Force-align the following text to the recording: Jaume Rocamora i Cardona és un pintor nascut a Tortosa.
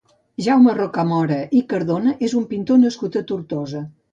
Jaume 0.45 0.73
Rocamora 0.77 1.37
i 1.59 1.63
Cardona 1.75 2.15
és 2.29 2.35
un 2.43 2.51
pintor 2.55 2.83
nascut 2.87 3.23
a 3.23 3.25
Tortosa. 3.33 3.85